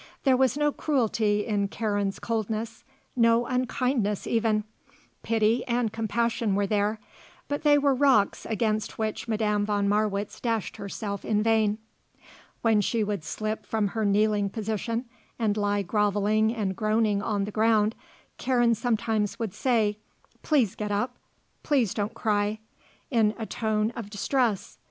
[0.23, 2.83] There was no cruelty in Karen's coldness,
[3.15, 4.63] no unkindness even.
[5.21, 6.99] Pity and comprehension were there;
[7.47, 11.77] but they were rocks against which Madame von Marwitz dashed herself in vain.
[12.63, 15.05] When she would slip from her kneeling position
[15.37, 17.93] and lie grovelling and groaning on the ground,
[18.39, 19.99] Karen sometimes would say:
[20.41, 21.17] "Please get up.
[21.61, 22.57] Please don't cry,"
[23.11, 24.79] in a tone of distress.